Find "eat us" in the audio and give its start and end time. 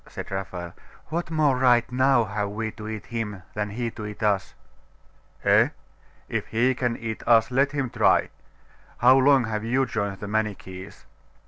4.07-4.55, 6.97-7.51